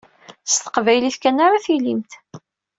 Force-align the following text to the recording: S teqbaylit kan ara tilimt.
S 0.51 0.53
teqbaylit 0.57 1.17
kan 1.19 1.37
ara 1.45 1.63
tilimt. 1.65 2.11